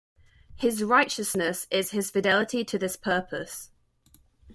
His 0.55 0.83
"Righteousness" 0.83 1.67
is 1.69 1.91
His 1.91 2.09
fidelity 2.09 2.65
to 2.65 2.79
this 2.79 2.95
purpose. 2.97 3.69